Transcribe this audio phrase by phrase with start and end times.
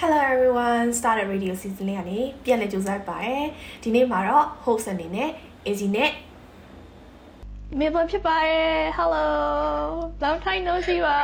[0.00, 3.46] Hello everyone started radio season လေးကနေပြန်လည်ကြိုးစားပါရယ်
[3.82, 5.30] ဒီနေ့မှာတော့ host အနေနဲ့
[5.68, 6.10] Easy နဲ့
[7.78, 9.26] Mabel ဖြစ်ပါတယ် Hello
[10.22, 11.20] long time no see ပါ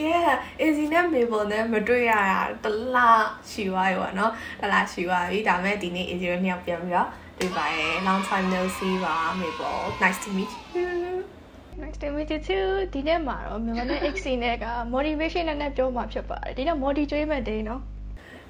[0.00, 0.30] Yeah
[0.64, 7.08] Easy နဲ့ Mabel နဲ့မတွေ့ရတာတလားရှိသွားပြီပေါ့နော်တလားရှိသွားပြီဒါမဲ့ဒီနေ့ Easy တို့နှစ်ယောက်ပြန်ပြီးတော့
[7.38, 11.37] တွေ့ပါရယ် long time no see ပါ Mabel nice to meet you
[11.80, 17.82] Nice to meet you too ဒီနေ့မှာတော့မြန်မာနဲ့ XC နဲ့က motivation နဲ့ပြောမှာဖြစ်ပါတယ်ဒီနေ့ modi ကျွေးမဲ့ day နော်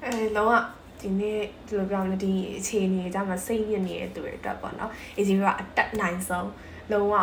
[0.04, 0.52] အဲလုံးဝ
[1.00, 6.50] ဒီနေ့ဒီလိုပြောမလဲဒီအခြေအနေကြမှာစိတ်ညစ်နေတဲ့သူတွေအတွက်ပေါ့နော် easy ကအတက်နိုင်ဆုံး
[6.92, 7.14] လုံးဝ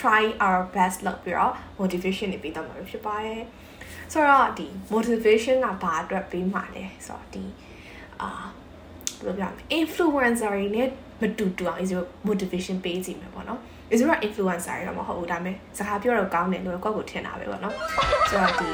[0.00, 3.42] try our best လုပ်ပြီးတော့ motivation တွေပေးတော့မှာဖြစ်ပါတယ်
[4.12, 7.44] ဆိုတော့ဒီ motivation ကဘာအတွက်ပေးမှာလဲဆိုတော့ဒီ
[8.20, 8.28] အာ
[9.24, 10.88] ဘယ်လိုပြောမလဲ influencer တွေနဲ့
[11.20, 11.94] မတူတူအောင် easy
[12.28, 13.60] motivation ပေးစီမယ်ပေါ့နော်
[13.92, 17.74] easy က influencer တွေတော့မဟုတ်ဘူးဒါပေမဲ့စကားပြောတော့ကောင်းတယ်လို့ကိုယ့်ကိုထင်တာပဲပေါ့နော်
[18.30, 18.70] ဆိုတော့ဒီ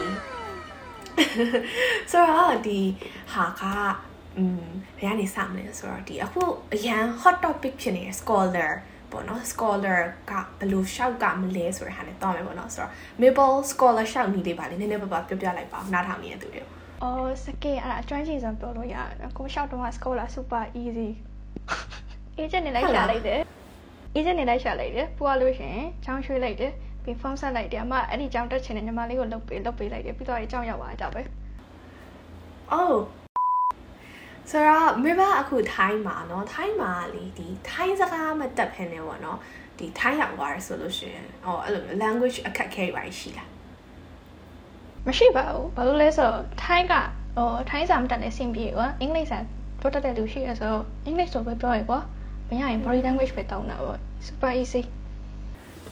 [2.11, 2.81] ဆိုတော့ဒီ
[3.33, 3.63] ဟာက
[4.39, 4.67] อืม
[4.99, 6.43] ဘယ်ကနေစမလဲဆိုတော့ဒီအခု
[6.75, 8.73] အရန် hot topic ဖြစ်နေတဲ့ scholar
[9.13, 16.61] ပေါ့နော် scholar ကဘယ်လိုရှောက်ကမလဲဆိုတဲ့ဟာနဲ့တောင်းမယ်ပေါ့နော်ဆိုတော့ Maple scholar ရှောက်နေလေးပါလေနည်းနည်းပါးပါပြောပြလိုက်ပါဦးနားထောင်နေတဲ့သူတွေ
[17.05, 21.11] အော်စကေအဲ့ဒါအကျွမ်းကျင်ဆုံးပြောလို့ရတယ်နော်ကိုရှောက်တော့က scholar super easy
[22.41, 23.41] agent နေလိုက်ရှာလိုက်တယ်
[24.16, 31.22] agent နေလိုက်ရှာလိုက်တယ်ပူရလို့ရှင်ချောင်းရွှေ့လိုက်တယ်ပြီး form ဆက်လိုက်တယ်အမအဲ့ဒီကြောင်းတက်ချင်တဲ့ညီမလေးကိုလုပ်ပေးလုပ်ပေးလိုက်တယ်ပြီးတော့အကြောင်းရောက်သွားကြပဲ
[32.76, 32.96] Oh
[34.50, 39.38] ဆိုတော့မေဘအခုထိုင်းမှာเนาะထိုင်းမှာလေဒီထိုင်းစကားမတက်ဖ ೇನೆ ပေါ့เนาะ
[39.78, 43.50] ဒီထိုင်းရောက်သွားရဆိုလို့ရှိရင်ဟောအဲ့လို language အခက်ခဲပါရှိလား
[45.08, 46.94] မရှိပါဘူးဘာလို့လဲဆိုတော့ထိုင်းက
[47.38, 49.38] ဟိုထိုင်းစာမတက်တဲ့အဆင်ပြေကွာအင်္ဂလိပ်စာ
[49.82, 52.00] တိုးတက်တဲ့လူရှိရဆိုတော့အင်္ဂလိပ်ဆိုပဲပြောရကွာ
[52.49, 54.83] မရရင် body language ပဲတောင်းတာပေါ့ super easy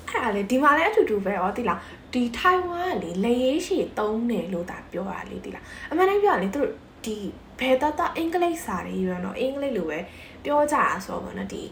[0.08, 1.80] အဲ့ဒါလေဒီမှာလည်းအတူတူပဲဟောတိလား
[2.12, 6.70] ဒီထိုင်ဝမ်ကလေလေရေးရှိတုံးတယ်လို့တာပြောတာလေတိလားအမှန်တိုင်းပြောရလေသူတို့
[7.04, 7.16] ဒီ
[7.60, 9.98] ဘယ်တတအင်္ဂလိပ်စာတွေရွေးတော့အင်္ဂလိပ်လိုပဲ
[10.44, 11.62] ပြောကြတာဆိုတော့ဗောနော်ဒီ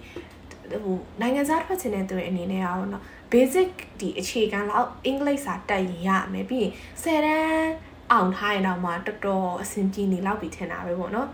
[0.85, 3.03] ဟိုနိုင်ငံသားထွက်ချင်တဲ့သူတွေအနေနဲ့ရောနော်
[3.33, 7.73] basic ဒီအခြေခံလောက်အင်္ဂလိပ်စာတက်ရင်ရမယ်ပြီးရင်10တန်း
[8.13, 11.29] အောင်ထားရင်တော့မှတော်တော်အဆင်ပြေနေလောက်ပြီထင်တာပဲဗောနော်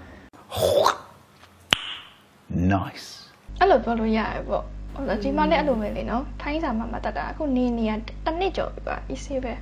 [2.50, 3.19] Nice.
[3.60, 9.54] အဲ့လိုပြောလို့ရတယ်ပေါ့ဟိုဒီမှာလည်းအဲ့လိုပဲလေနော်ထိုင်းစာမှမတက်တာအခုနေနေရတစ်နှစ်ကျော်ပြီပါ easy ပဲ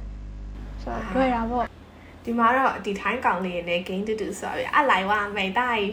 [0.82, 1.64] ဆိုတော့လွယ်တာပေါ့
[2.24, 5.88] ဒီမှာတော့ဒီထိုင်းကောင်လေးနဲ့ game တူတူဆိုရအလိုက်ဝါမိတ်တိုင်း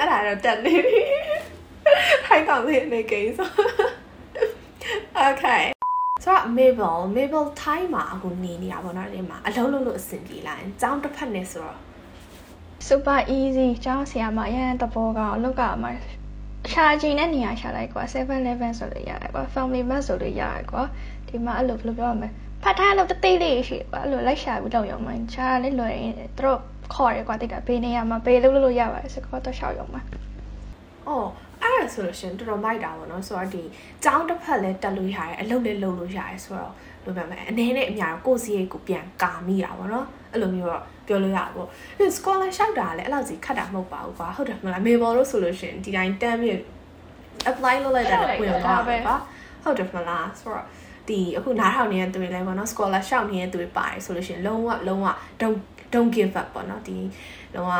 [0.00, 1.02] အဲ့ဒါတော့တက်နေပြီ
[2.26, 3.48] ထိုင်းကောင်လေးနဲ့ game ဆို
[5.28, 5.64] Okay
[6.24, 11.78] ဆိုတော့ Mabel Mabel ထိုင်းမှာအခုနေနေရပါတော့ဒီမှာအလုံးလုံးလို့အဆင်ပြေလာရင်ចောင်းတစ်ဖက်နဲ့ဆိုတော့
[12.88, 15.88] super easy ကျောင်းဆရာမအရင်တဘောကအလုပ်ကမှ
[16.70, 20.82] ရှာချင်တဲ့နေရာရှာလိုက်ကွာ711ဆိုလို့ရတယ်ကွာ family bus ဆိုလို့ရတယ်ကွာ
[21.28, 22.28] ဒီမှာအဲ့လိုဘယ်လိုပြောရမလဲ
[22.62, 26.58] ဖတ်ထားလို့တသေးလေးရှိကွာအဲ့လိုလိုက်ရှာပြီးတော့ရုံမှရှားလေးလွယ်ရင်သူတို့
[26.94, 30.02] ခေါ်ရကွာတိတ်ကဘေးနေရာမှာဘေးလို့လို့ရပါတယ်စကောတော့ရှောက်ရုံမှာ
[31.08, 31.28] အော်
[31.62, 33.62] အဲ့ဒါဆိုလို့ရှင်တော်တော်မိုက်တာပေါ့နော်ဆိုတော့ဒီ
[34.04, 36.72] ចောင်းတစ်ဖက်လည်းတက်လို့ရတယ်အလုပ်လည်းလုပ်လို့ရတယ်ဆိုတော့
[37.04, 46.58] ဘယ်လိုပြောမလဲအနေနဲ့အများကိုကိုယ်စီရိတ်ကိုပြန်ကာမိတာပေါ့နော် အဲ့လိုမျိုးတော့ပြောလို့ရပါပေါ့ဒီ scholar ရှောက်တာလည်းအဲ့လောက်စီခတ်တာမဟုတ်ပါဘူးကွာဟုတ်တယ်မလားမေဘော်လို့ဆိုလို့ရှင်ဒီတိုင်းတမ်းပြီး
[47.50, 49.16] apply လုပ်လိုက်တာလည်းဝင်သွားပါပါ
[49.62, 50.66] ဟုတ်တယ်မလားဆိုတော့
[51.08, 55.06] ဒီအခုနားထောင်နေတဲ့သူတွေလည်းပေါ့နော် scholar ရှောက်နေတဲ့သူတွေပါတယ်ဆိုလို့ရှင်လုံးဝလုံးဝ
[55.40, 55.58] don't
[55.92, 56.98] don't give up ပေါ့နော်ဒီ
[57.54, 57.72] လုံးဝ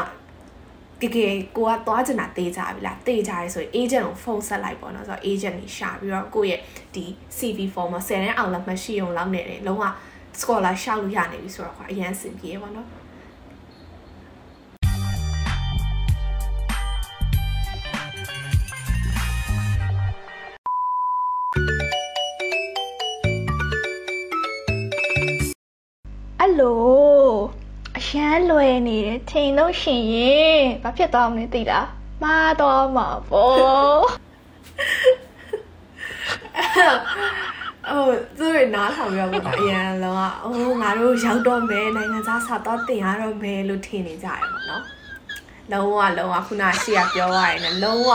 [1.02, 6.60] တကယ်ကိုကသွားချင်တာတေးကြပြီလားတေးကြရဲဆိုရင် agent ကိုဖုန်းဆက်လိုက်ပေါ့နော်ဆိုတော့ agent ကြီးရှာပြီးတော့ကိုယ့်ရဲ့
[6.94, 7.04] ဒီ
[7.36, 9.84] CV form မှာ10တန်းအောင်လောက်မှရှိအောင်လောက်နေတယ်လုံးဝ
[10.40, 12.88] scholar ရှောက်လို့ရနေပြီဆိုတော့ကွာအရင်စင်ပြေပေါ့နော်
[26.40, 26.82] အဲ့လို
[27.98, 31.86] အရန်လွယ်နေတယ်ထင်လို့ရှင်ရင်ဘာဖြစ်သွားမလဲသိလား
[32.22, 34.02] မှားတော့မှာပေါ့
[37.88, 38.04] ဟို
[38.38, 44.84] သူတွေနားထောင်ပြီးတော့ပေါ့အရင်လုံးကအိုးငါတို့ရောက်တော့မယ်နိုင်ငံသားစာတော့တင်ရတော့မယ်လို့ထင်နေကြရပေါ့နော်
[45.72, 48.08] လုံးဝလုံးဝခုနရှေ့ကပြောရရင်လည်းလုံးဝ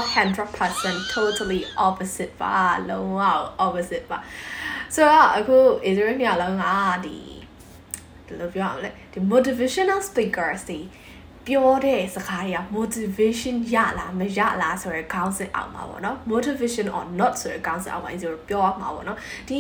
[0.54, 2.56] 100% totally opposite ပါ
[2.90, 3.22] လုံးဝ
[3.66, 4.18] opposite ပါ
[4.94, 5.58] ဆိုတော့အခု
[5.90, 6.66] Israel မြောက်လုံးက
[7.06, 7.18] ဒီ
[8.26, 10.80] ဘယ်လိုပြောရမလဲဒီ motivational speakers တွေ
[11.48, 19.18] ပြောတဲ့စကားတွေက motivation ရလားမရလားဆိုရယ်ခေါင်းစဉ်အောင်ပါပေါ့နော် motivation or not ဆိုရယ်ခေါင်းစဉ်အောင်ပါဆိုတော့ပြောရမှာပေါ့နော်
[19.50, 19.60] ဒီ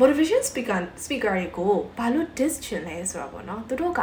[0.00, 4.00] motivation speaker speaker တွေကိုဘာလို့ diss ချင်လဲဆိုတော့ပေါ့နော်သူတို့က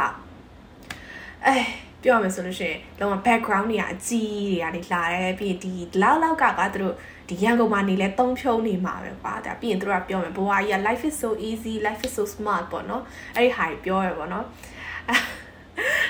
[1.46, 1.56] အဲ
[2.02, 5.72] ပြောရမယ်ဆိုလို့ရှိရင်လုံးဝ background တွေကအကြီးတွေကနေလာတယ်ပြီးရင်ဒီ
[6.02, 6.94] လောက်လောက်ကကသူတို့
[7.28, 13.02] ဒီရန်ကုန်မှာနေလဲသုံးဖြုံးနေမှာပဲကွာဒါပြီးရင်သူတို့ကပြောမယ်ဘဝကြီးက life is so easy life is so smart ပေါ့နော်
[13.36, 14.44] အဲ့ဒီဟာကြီးပြောရပေါ့နော်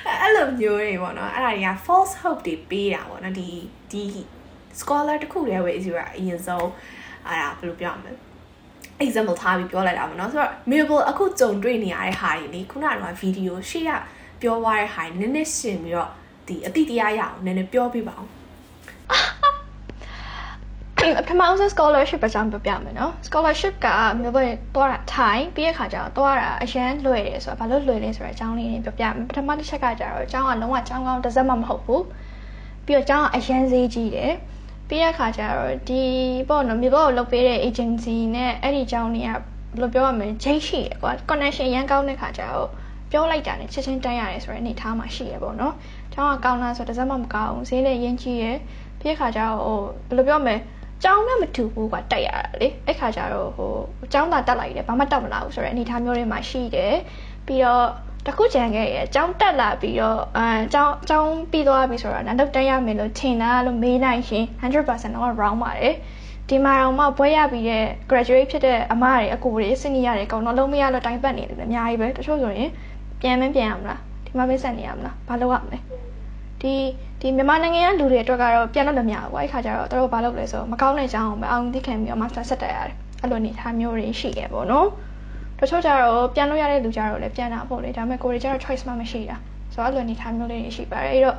[0.06, 3.48] အဲ့အဲ့လိုမျိုးတွေပေါ့နော်အဲ့ဒါတွေက false hope တွေပေးတာပေါ့နော်ဒီ
[3.92, 4.04] ဒီ
[4.80, 6.70] scholar တခုတည်းပဲ easy အရင်ဆုံး
[7.26, 8.12] အဲ့ဒါဘယ်လိုပြောရမလဲ
[9.04, 13.90] example ထားပြီးပြောလိုက်တာပေါ့နော်ဆိုတော့ miracle အခုကြုံတွေ့နေရတဲ့ဟာတွေလေခုနကတော့ video ရှေ့က
[14.40, 16.10] ပြောသွားတဲ့ဟာတွေနည်းနည်းရှင်းပြီးတော့
[16.48, 18.30] ဒီအတိတရားရအောင်နည်းနည်းပြောပြပါအောင်
[21.18, 23.88] ပထမဆုံး scholarship အကြောင်းပြောပြမယ်နော် scholarship က
[24.20, 32.04] မျိုးပဲသွားတာထိုင်ပြီးရခါကျတော့သွားတာအရန်လွယ်တယ်ဆိုတော့ဘာလို့လွယ်လဲဆိုတော့အကြောင်းလေးတွေပြောပြမယ်ပထမတစ်ချက်ကကျတော့အကြောင်းကလုံးဝအကြောင်းကောင်းတစ်စက်မှမဟုတ်ဘူး
[32.86, 34.32] ပြီးတော့အကြောင်းကအရန်ဈေးကြီးတယ်
[34.88, 36.02] ပြီးရခါကျတော့ဒီ
[36.48, 39.38] ပေါ့နော်မြေပေါ်ကိုလုပ်ပေးတဲ့ agency နဲ့အဲ့ဒီအကြောင်းတွေကဘယ်
[39.80, 42.68] လိုပြောရမလဲဂျိတ်ရှိတယ်ကွာ connection ရန်ကောင်းတဲ့ခါကျတော့
[43.10, 45.74] ပြောလိုက်တာနဲ့ချက်ချင်းတိုင်းရတယ်ဆိုတဲ့အနေထားမှာရှိရပေါ့နော်။
[46.14, 48.56] ကျောင်းကကောင်းလားဆိုတော့တစ်စက်မှမကောင်းဘူး။ဈေးလည်းရင်းကြီးရယ်။
[49.00, 49.78] ပြီးရခါကျတော့ဟို
[50.08, 50.56] ဘယ်လိုပြောမလဲ
[51.04, 53.72] ကျောင်းနဲ့မတူဘူးကွာတက်ရတာလေအဲ့ခါကျတော့ဟို
[54.12, 56.94] ကျောင်းသာတက်လိုက်တယ်ဘာမှတက်မလာဘူးဆိုတော့အနေထားမျိုးတွေမှာရှိတယ်
[57.46, 57.86] ပြီးတော့
[58.26, 65.94] တခုကြံခဲ့ရကျောင်းတက်လာပြီးတော့အဲကျောင်းကျောင်းပြီးသွားပြီဆိုတော့နောက်တက်ရမယ်လို့ထင်တာလို့မေးလိုက်ရှင်100%တော့ wrong ပါတယ်
[66.48, 72.70] ဒီမှာတော့မှဘွဲရပြီးတဲ့ graduate ဖြစ်တဲ့အမတွေအကူတွေ senior တွေအကုန်လုံးလုံးမရလို့တိုင်းပတ်နေတယ်အများကြီးပဲတချို့ဆိုရင်
[73.20, 75.78] ပြန်မပြန်ရမလားဒီမှာပဲဆက်နေရမလားဘာလုပ်ရမလဲ
[76.64, 76.76] ဒီ
[77.20, 84.88] ဒီမြန်မာနိုင်ငံကလူတွေအတွက်ကတော့ပြန်လို့လည်းမရဘူးအဲ့ခါကျတော့တို့ဘာလုပ်လဲဆိုတော့မကောင်းတဲ့အကြောင်းကိုပဲအောင်သိခံပြီးတော့ master ဆက်တက်ရတယ်အဲ့လိုအနေထားမျိုးတွေရှိခဲ့ပေါ့နော်
[85.58, 89.36] တချို့ကျတော့ပြန်လို့ရတဲ့လူကျတော့လည်းပြန်တာပေါ့လေဒါပေမဲ့ကိုယ်တွေကျတော့ choice မှမရှိတာ
[89.74, 91.36] ဆိုတော့အဲ့လိုအနေထားမျိုးလေးတွေရှိပါတယ်အဲ့တော့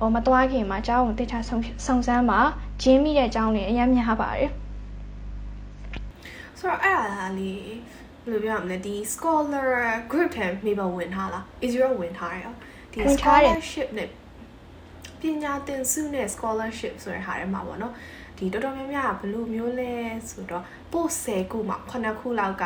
[0.00, 2.40] ဟိုမသွားခင်မှာအကြောင်းကိုသိချဆုံစုံစမ်းမှာ
[2.82, 4.50] ဂျင်းမိတဲ့အကြောင်းတွေအများများပါတယ်
[6.58, 7.62] ဆိုတော့အဲ့ဒါလေး
[8.26, 9.68] ဘယ်လိုပြောရမလဲဒီ scholar
[10.10, 12.44] group ထဲမိဘဝင်ထားလား Israel ဝင်ထားရ
[12.92, 14.08] ဒီ scholarship နဲ့
[15.20, 17.92] ပညာသင်ဆုနဲ့ scholarship ဆိုတဲ့ဟာထဲမှာပေါ့နော်
[18.38, 19.92] ဒီတော်တော်များများဘယ်လိုမျိုးလဲ
[20.30, 22.64] ဆိုတော့ post 10ခုမှာ9ခုလောက်က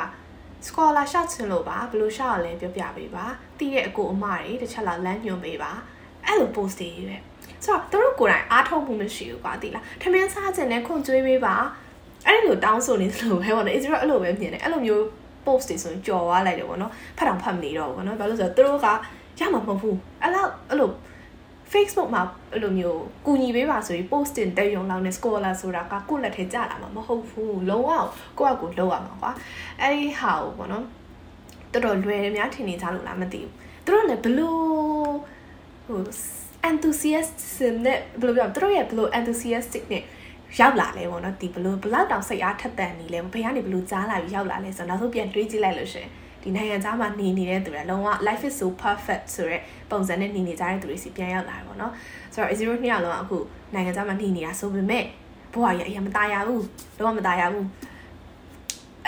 [0.67, 3.25] scholar ရှောက်ချင်လို့ပါဘယ်လိုရှောက်ရလဲပြောပြပေးပါ
[3.59, 5.71] တည်တဲ့အကိုအမတွေတစ်ချက်လောက်လမ်းညွှန်ပေးပါ
[6.27, 7.17] အဲ့လို post တွေပဲ
[7.65, 11.55] ဆိုတော့တို့ကိုယ်တိုင်အားထုတ်မှုမရှိဘူးကွာတိလားထမင်းစားခြင်းနဲ့ခွန်ကျွေးပေးပါ
[12.27, 15.03] အဲ့လိုတောင်းဆိုနေသလိုပဲပေါ့နော် Israel အဲ့လိုပဲမြင်တယ်အဲ့လိုမျိုး
[15.47, 18.89] post တွေဆိုရင်ကြော်သွားလိုက်တယ်ပေါ့နော်ဖတ်တောင်ဖတ်မနေတော့ဘူးပေါ့နော်ဘာလို့ဆိုတော့သူတို့က
[19.39, 20.91] ရမှာမဟုတ်ဘူးအဲ့လောက်အဲ့လို
[21.73, 22.23] Facebook မှာ
[22.53, 27.91] အဲ့လိုမျိုးကူညီပေးပါဆိုပြီး post တင်တက်ရုံလောက်နဲ့ scholar ဆိုတာကကိုယ့်လက်ထဲကျလာမှာမဟုတ်ဘူးလုံးဝ
[28.39, 29.33] ကိုယ့်အကူလောက်ရမှာကွာ
[29.81, 30.85] အဲ့ဒီဟာကိုပေါ့နော်
[31.73, 33.53] တော်တော်လွယ်များထင်နေကြလို့လားမသိဘူး
[33.85, 34.61] သူတို့လည်းဘလို့
[35.87, 36.01] ဟို
[36.71, 40.03] enthusiasm နဲ့ဘယ်လိုပြောသူတို့ရဲ့ဘလို့ enthusiastic နဲ့
[40.61, 46.09] ရောက်လာလဲပေါ့နော်ဒီဘလို့ဘလောက်တောင်စိတ်အားထက်သန်နေလဲဘယ်ကနေဘလို့ကြားလာပြီးရောက်လာလဲဆိုတော့နောက်ဆုံးပြန်တွေးကြည့်လိုက်လို့ရှင်
[46.44, 49.62] ဒီနိုင်ငံသားမှာနေနေတဲ့သူတွေလုံးဝ life is so perfect ဆိုတဲ့
[49.92, 51.94] ပုံစံနဲ့နေနေကြတဲ့သူတွေစီပြန်ရောက်လာတယ်ပေါ့နော်
[52.34, 53.38] ဆိုတော့ zero နှစ်ယောက်လုံးအခု
[53.74, 55.04] နိုင်ငံသားမှာနေနေတာဆိုပေမဲ့
[55.54, 56.66] ဘဝရအရင်မตายရဘူး
[57.00, 57.68] လုံးဝမตายရဘူး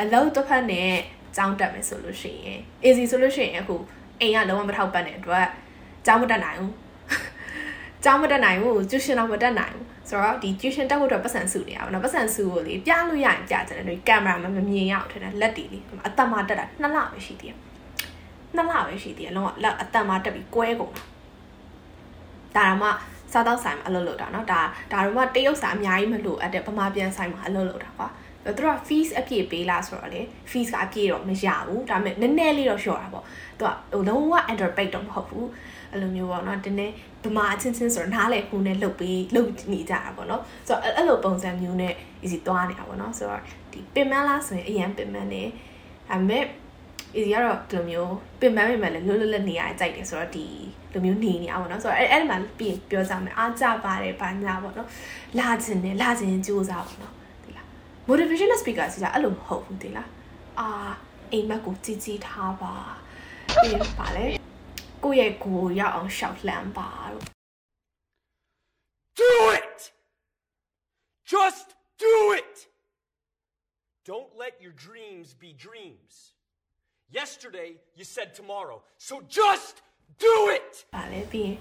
[0.01, 0.92] အလုံးတစ်ဖက်နဲ့
[1.36, 3.75] ကြောင်းတက်မယ်ဆိုလို့ရှိရင် easy ဆိုလို့ရှိရင်အခု
[4.22, 5.48] အိမ်ကလုံးဝမထောက်ပံ့တဲ့အတွက်
[6.06, 6.74] ကြောင်းမတက်နိုင်ဘူး
[8.04, 17.57] ကြောင်းမတက်နိုင်ဘူးကျူရှင်တော့မတက်နိုင်ဘူးဆိုတော့ဒီ tuition တက်ဖို့အတွက်ပတ်စံစုနေရပါတော့ပတ်စံစုကိုလေပြလို့ရရင်ပြကြတယ်ဒီကင်မရာမမမြင်ရအောင်ထင်တယ်လက်တီလေးအသက်မတက်တာနှစ်လပဲရှိသေးတယ်
[18.56, 20.94] နှစ်လပဲရှိသေးတယ်လုံးဝလက်အသက်မတက်ပြီးကွဲကုန်
[22.56, 22.90] တာဒါတော့မှ
[23.31, 24.62] စားတော့ဆိုင်မှာအလုပ်လုပ်တာเนาะဒါ
[24.92, 28.07] ဒါတော့မှတရုတ်စာအများကြီးမလို့အပ်တဲ့ဗမာပြန်ဆိုင်မှာအလုပ်လုပ်တာကွာ
[28.46, 33.25] သူတို့က fees အပြည့်ပေးလားဆိုတော့လေ fees ကအပြည့်တော့မရဘူးဒါပေမဲ့နည်းနည်းလေးတော့လျှော့တာပေါ့
[33.60, 35.48] သူကဟိုလုံးဝ underpaid တော့မဟုတ်ဘူး
[35.94, 36.87] အဲ့လိုမျိုးပေါ့နော်တင်းနေ
[37.25, 41.92] ဗမာအချင်းချင်းဆိုတော့နားလေခုနဲ့လှုပ်ပြီးလှုပ်နေကြတာပေါ့နော်ဆိုတော့အဲ့လိုပုံစံမျိုးနဲ့
[42.25, 43.42] easy သွားနေတာပေါ့နော်ဆိုတော့
[43.73, 45.42] ဒီပင်မလားဆိုရင်အရင်ပင်မနေ
[46.11, 46.45] ဒါပေမဲ့
[47.16, 50.47] easy ကတော့ဒီလိုမျိုးပင်မပင်မလည်းလွတ်လွတ်လပ်နေရကြိုက်တယ်ဆိုတော့ဒီ
[50.92, 54.88] လိုမျိုးနေနေအောင်ပေါ့နော်ဆိုတော့အဲ့အဲ့ဒီမှာပြင်ပြောကြမယ်အားကြပါတယ်ဘာညာပေါ့နော်
[55.38, 57.12] လာခြင်းနဲ့လာခြင်းကြိုးစားပေါ့နော်
[57.45, 57.66] ဒီလား
[58.09, 60.09] motivational speaker ဆိုတာအဲ့လိုမဟုတ်ဘူးဒီလား
[60.61, 60.69] အာ
[61.33, 62.75] အိမ်မက်ကိုကြည်ကြည်ထားပါ
[63.62, 64.25] ပြီးပါလေ
[65.04, 67.26] ကိုယ့်ရဲ့ကိုယ်ရောက်အောင်ရှောက်လှမ်းပါလို့
[69.23, 69.78] Do it!
[71.34, 71.68] Just
[72.06, 72.56] do it!
[74.11, 76.12] Don't let your dreams be dreams.
[77.11, 78.78] Yesterday, you said tomorrow.
[79.08, 79.75] So just
[80.26, 80.73] do it!
[80.94, 81.56] ပါလေပြီးရင်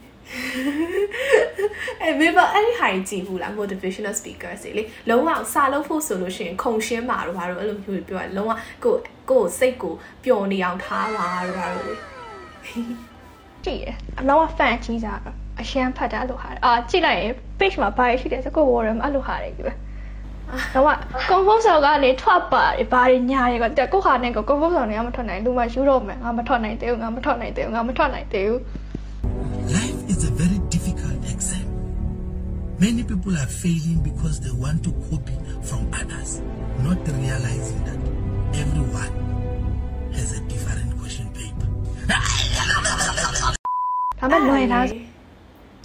[2.02, 8.52] အဲ့မေဘအဲ့ဒီဟာကြီးကြည့်ဘူးလား motivational speakers တွေလေလုံးဝစာလုပ်ဖို့ဆိုလို့ရှိရင်ခုံရှင်းပါတော့ဘာလို့အဲ့လိုမျိုးပြောရလုံးဝ
[8.84, 8.96] ကို
[9.30, 11.96] ကိုစိတ်ကိုပျော်နေအောင်ထားပါတော့ဘာလို့လေ
[13.66, 13.88] ကြည့်ရ
[14.20, 15.20] အလုံးဝ fan ကြီးစား
[15.62, 19.74] အရှမ်းဖတ်တာအဲ့လိုဟာအာကြည့်လိုက်ရင် page မှာဘာရှိတယ်စကိုဝေါ်ရမှာအဲ့လိုဟာတွေကြီးပဲ
[20.74, 20.96] တော့က
[21.32, 28.60] composer ကလေထွက်ပါတယ်ဘာတွေညာတွေကကိုခါနဲ့ကို composer နဲ့ကမထွက်နိုင်လူမှယူတော့မယ်ငါမထွက်နိုင်သေးဘူးငါမထွက်နိုင်သေးဘူးငါမထွက်နိုင်သေးဘူး
[29.78, 31.66] Life is a very difficult exam.
[32.86, 36.32] Many people are failing because they want to copy from others,
[36.86, 38.00] not realizing that
[38.62, 39.33] everyone
[44.24, 44.86] ဒါပေမဲ့လွယ်လား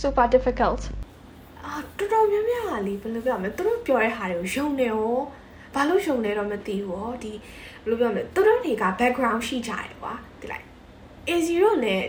[0.02, 0.82] super difficult
[1.64, 5.12] အာတော်တော်များများဟာလေဘယ်လိုပြောမလဲသူတို့ပြောတဲ့ဟာတွေကိုယုံနေရော
[5.74, 7.32] ဘာလို့ယုံလဲတော့မသိဘူးရောဒီ
[7.84, 10.64] ဘယ်လိုပြောမလဲသူတို့တွေက background ရှိကြတယ်ကွာဒီလိုက်
[11.28, 11.50] A0
[11.84, 12.02] နဲ့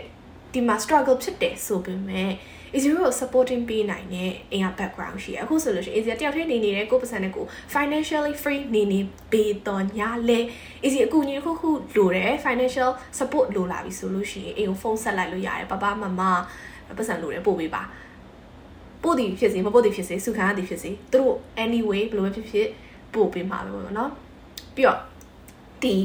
[0.52, 2.30] ဒီမှာ struggle ဖြစ်တယ်ဆိုပေမဲ့
[2.74, 9.00] A0 ကို supporting ပေးနိုင်တဲ့အိမ်က background ရှိတယ်အခုဆိုလို့ရှိရင် A0 တယောက်တည်းနေနေတဲ့ကိုယ်ပတ်စံနဲ့ကို financially free နေနေ
[9.32, 10.40] ပေးတော့ညာလဲ
[10.84, 16.22] A0 အကူအညီတစ်ခုခုလိုတယ် financial support လိုလာပြီဆိုလို့ရှိရင်အိမ်ကိုဖုန်းဆက်လိုက်လို့ရတယ်ပပမမ
[16.96, 17.82] ပတ်စံလိုတယ်ပို့ပေးပါ
[19.02, 21.34] ပို့သည်ဖြစ်စေမပို့သည်ဖြစ်စေစုခံရသည်ဖြစ်စေသူတို့
[21.64, 22.68] anyway ဘယ်လိုပဲဖြစ်ဖြစ်
[23.14, 24.10] ပို့ပေးမှာပဲပေါ့နော်
[24.74, 24.98] ပြီးတော့
[25.82, 25.96] ဒီ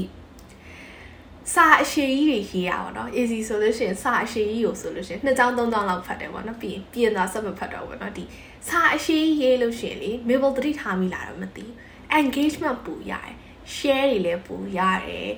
[1.54, 8.24] စာအရှိကြီးတွေရေးရပါတော့ easy ဆိုလို့ရှိရင်စာအရှိကြီးကိုဆိုလို့ရှိရင်နှစ်ကြောင်းသုံးကြောင်းလောက်ဖတ်တယ်ပေါ့နော်ပြီးရင်ပြင်သွားဆက်မဖတ်တော့ဘူးပေါ့နော်ဒီ
[8.68, 11.66] စာအရှိကြီးရေးလို့ရှိရင်လေ mail သတိထားမိလာတော့မသိ
[12.20, 13.34] engagement ပူရတယ်
[13.76, 15.30] share တွေလည်းပူရတယ်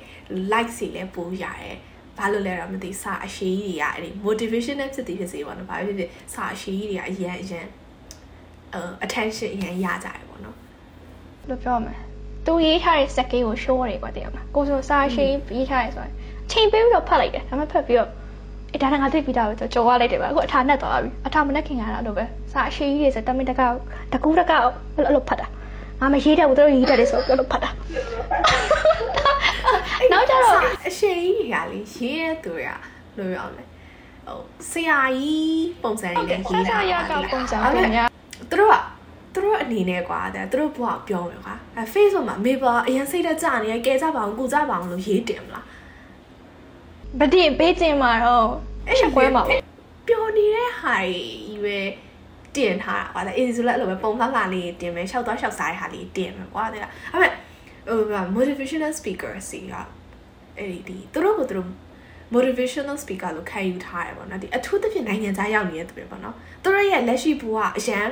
[0.51, 1.75] like တွေလည်းပူရတယ်
[2.17, 7.67] ဘာလို့လဲတော့မသိစာအရှိကြီးတွေကအဲ့ဒီ motivation နဲ့ဖြစ်တည်ဖြစ်စေပေါ့နော်ဘာဖြစ်ဖြစ်စာအရှိကြီးတွေကအရန်အရန်
[8.73, 12.06] အဲ attention အရန်ရကြတယ်ပေါ့နော်ဘယ်လိုပြောမလဲ
[12.47, 15.25] သူရေးထားတဲ့စက်ကေးကို show ရတယ်ကွာတကယ်မှာကိုဆိုစာရှိ
[15.55, 16.13] ရေးထားရဲဆိုရင်
[16.45, 18.09] အချိန်ပေးပြီးတော့ဖတ်လိုက်တယ်ဒါမှဖတ်ပြီးတော့
[18.73, 23.75] အဲဒါနဲ့ငါသိပြီးသားပဲဆိုကြော်ရလိုက်တယ်ဗျအခုအထာနဲ့သွားပြီအထာမနဲ့ခင်ရတာလို့ပဲစာအရှိကြီးတွေဆိုတမင်တကောက်
[24.13, 24.63] တကူတကောက်
[24.95, 25.47] အဲ့လိုဖတ်တာ
[25.99, 27.69] ငါမရေးတဲ့ဘူးသူတို့ရေးတယ်လေဆိုအဲ့လိုဖတ်တာ
[30.11, 32.79] နောက်ကြတော့အရှိကြီးတွေကလေရေးရသူတွေကဘယ်
[33.17, 33.63] လိုပြောမလဲ
[34.27, 34.39] ဟို
[34.69, 38.07] ဆရာကြီးပုံစံတွေနဲ့ရေးတာရကပုံစံပုံများ
[38.49, 38.96] သူတို့က
[39.37, 45.65] သူတို့အနေနဲ့ကွာတဲ့သူတို့ဘဝပြောမယ်ကွာအဲ Facebook မှာမေပါအရင်စိတ်သက်ကြနေရကဲကြပါအောင်ကုကြပါအောင်လို့ရေးတင်မလား
[47.19, 48.47] ဗတိပေးခြင်းမှာတော့
[48.87, 49.61] အဲ့ချက်ပွဲမှာပေါ့
[50.07, 51.77] ပျော်နေတဲ့ဟာကြီးပဲ
[52.55, 57.31] တင်ထားတာကွာတဲ့ easy ဆိုလည်းအဲ့လိုပဲပုံလှလှလေးတင်မယ်ရှောက်သွားရှောက်စားတဲ့ဟာလေးတင်မယ်ကွာတဲ့အဲ့မဲ့
[57.87, 59.73] ဟို motivational speaker စီက
[60.57, 61.69] အဲ့ဒီဒီသူတို့ကသူတို့
[62.33, 68.07] motivational speaker လို့ခံယူထားရပေါ့နော်ဒီအထူးသဖြင့်နိုင်ငံခြားရောက်နေတဲ့သူတွေပေါ့နော်သူတို့ရဲ့လက်ရှိဘဝအရန်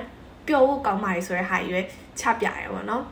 [0.47, 1.81] ပျော်ဖို့ကောင်းပါလေဆိုတဲ့ဟာကြီးပဲ
[2.19, 3.03] ချပြရပေါ့နော်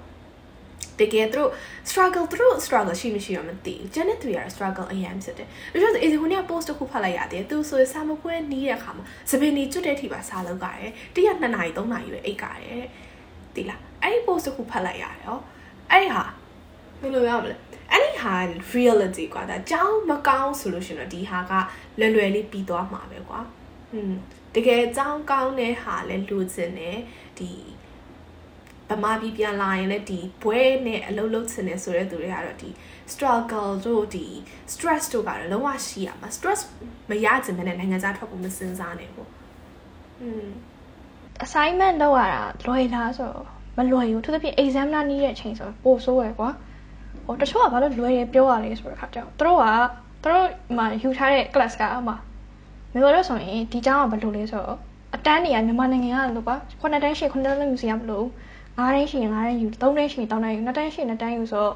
[0.99, 1.49] တကယ်သူတို့
[1.89, 12.85] struggle သူတို့ struggle ရှိမရှိတော့မသိဘူးကျန်တဲ့သူတွေကတော့ struggle အရင်ဖြစ်တယ်ဒါကြောင့် easy ခုနက post တစ်ခုဖတ်လိုက်ရတယ်သူဆိုရင်စာမပွဲနီးတဲ့အခါမှာစပင်းနီကျွတ်တဲ့အထိပါစာလောက်ကြတယ်တရက်2နာရီ3နာရီပဲအိတ်ကြတယ်
[13.55, 15.39] တိလားအဲ့ဒီ post တစ်ခုဖတ်လိုက်ရတယ်ဟော
[15.91, 16.23] အဲ့ဒီဟာ
[17.01, 17.55] ဘယ်လိုပြောမလဲ
[17.91, 18.33] အဲ့ဒီဟာ
[18.75, 21.53] reality ကွာဒါကြောင်းမကောင်းဆိုလို့ရှိရင်တော့ဒီဟာက
[21.99, 23.39] လွယ်လွယ်လေးပြီးသွားမှာပဲကွာ
[23.93, 24.13] อืม
[24.55, 26.97] တကယ်ကြောင်းကောင်းတဲ့ဟာလဲလူစင်တယ်
[27.39, 27.53] ဒီ
[28.89, 32.69] ဗမာပြည်ပြန်လာရင်လည်းဒီဘွဲနဲ့အလုပ်လုပ်ချင်တယ်ဆိုတဲ့သူတွေကတော့ဒီ
[33.13, 34.25] struggle တို့ဒီ
[34.73, 36.61] stress တို့ကတော့လုံးဝရှိရမှာ stress
[37.09, 39.29] မရချင်တဲ့နိုင်ငံခြားထွက်ဖို့မစင်စားနဲ့ပေါ့
[40.21, 40.47] อืม
[41.45, 43.47] assignment လုပ်ရတာလွယ်လားဆိုတော့
[43.77, 46.49] မလွယ်ဘူးသူသဖြင့် exam နာနီးတဲ့အချိန်ဆိုတော့ပိုဆိုးရယ်ကွာ
[47.25, 49.65] ဟိုတချို့ကဘာလို့လွယ်ရပြောရလဲဆိုတဲ့ခါကျတော့သူတို့က
[50.23, 50.47] သူတို့
[50.77, 52.13] မှယူထားတဲ့ class ကအမှ
[52.93, 54.79] မျိုးတော့ဆိုရင်ဒီကျောင်းကဘယ်လိုလဲဆိုတော့
[55.14, 58.26] အတန်းနေရမြန်မာနိုင်ငံကလို့ကွာ9တန်းရှိ9တန်းလုံးယူစီရမလို့
[58.76, 61.74] 9တန်းရှိရင်9တန်းယူ3တန်းရှိရင်3တန်းယူ2တန်းရှိရင်2တန်းယူဆိုတော့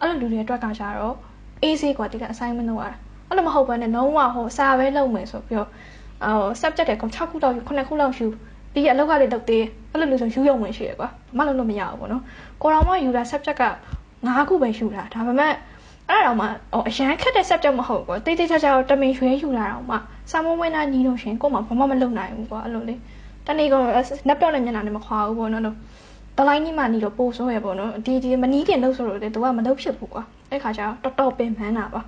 [0.00, 1.14] အဲ့လိုလူတွေအတွက်ကကြတော့
[1.68, 8.26] easy กว่าဒီက assignment လုပ်ရတာအဲ့လိုမဟုတ်ဘဲနဲ့လုံးဝဟိုစာပဲလုပ်မယ်ဆိုပြီးတော့ဟို subject တွေ6ခုလောက်ယူ9ခုလောက်ယူ
[8.72, 12.22] ပြီးအလောက်ကလေးလုပ်သေးအဲ့လိုလို့ဆိုယူရုံဝင်ရှိရကွာမလုပ်လို့မရဘူးပေါ့နော်
[12.62, 13.64] ကိုတော်မယူတာ subject က
[14.12, 15.52] 9ခုပဲယူတာဒါပေမဲ့
[16.09, 19.95] အဲ့ဒါတော့မှဟိုအရန်ခက်တဲ့ subject မဟုတ်ကွာတိတ်တိတ်ချာချာတမင်ရွှဲယူလာတော့မှ
[20.31, 22.95] စာမဝင်တာညီလို့ရှင်ကို့မှာဘာမှမလုပ်နိုင်ဘူးကွာအဲ့လိုလေ
[23.47, 23.85] တနေ့ကောင်
[24.27, 25.63] နပ်တော့လည်းမျက်နှာနဲ့မခွာဘူးပေါ့နော်
[26.37, 32.01] တလိုင်းကြီးမှနီတော့ပို့ဆိုးရပေါ့နော်ဒီဒီမနီးခင်လို့ဆိုလို့လေသူကမလုပ်ဖြစ်ဘူးကွာအဲ့ခါကျတော့တော်တော်ပင်ပန်းတာပါ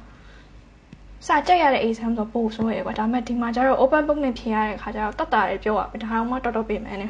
[1.27, 7.07] စာကြက်ရတဲ့ exam ဆိုပို့ဆိုးရကွာဒါပေမဲ့ဒီမှာကျတော့ open book နဲ့ဖြေရတဲ့ခါကျတော့တတ်တာတွေပြောရပြီဒါတော့မှတော်တော်ပင်ပန်းနေ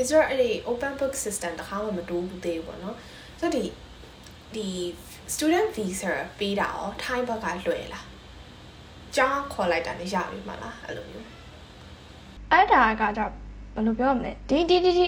[0.00, 2.94] is there အဲ့ဒီ open book system တခါမှမတိုးဘူးသေးဘူးပေါ့နော်
[3.40, 3.62] ဆိုတော့ဒီ
[4.54, 4.68] ဒီ
[5.32, 8.06] student visa ပေးတာရော time ဘက်ကလွယ်လား
[9.16, 11.26] ကြောင်းခေါ်လိုက်တာနဲ့ရပြီမလားအဲ့လိုမျိုး
[12.52, 13.20] အဲ့ဒါကကြ
[13.74, 15.06] ဘယ်လိုပြောရမလဲဒီဒီဒီဒီ